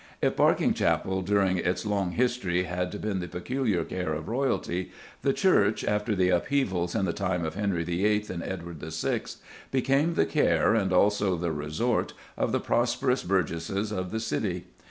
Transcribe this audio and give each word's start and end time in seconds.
If 0.19 0.35
Berkinge 0.35 0.75
Chapel 0.77 1.21
during 1.21 1.57
its 1.57 1.85
long 1.85 2.13
history 2.13 2.63
had 2.63 2.99
been 3.03 3.19
the 3.19 3.27
peculiar 3.27 3.83
care 3.83 4.15
of 4.15 4.27
royalty, 4.29 4.89
the 5.21 5.31
church, 5.31 5.83
after 5.85 6.15
the 6.15 6.29
upheavals 6.29 6.95
in 6.95 7.05
the 7.05 7.13
time 7.13 7.45
of 7.45 7.53
Henry 7.53 7.83
VIII. 7.83 8.25
and 8.29 8.41
Edward 8.41 8.77
VI., 8.81 9.21
became 9.69 10.15
the 10.15 10.25
care, 10.25 10.73
and 10.73 10.91
also 10.91 11.35
the 11.35 11.51
resort, 11.51 12.13
of 12.35 12.51
the 12.51 12.59
prosperous 12.59 13.21
burgesses 13.21 13.91
of 13.91 14.09
the 14.09 14.19
City. 14.19 14.65